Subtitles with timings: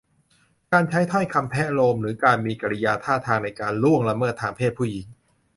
[0.71, 5.05] การใช้ถ้อยคำแทะโลม หรือการมีกิริยาท่าทางในการล่วงละเมิดทางเพศผู้หญิง